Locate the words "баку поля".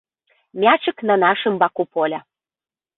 1.63-2.19